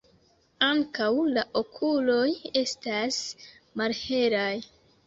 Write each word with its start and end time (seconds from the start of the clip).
Ankaŭ 0.67 1.09
la 1.35 1.43
okuloj 1.63 2.25
estas 2.65 3.23
malhelaj. 3.81 4.53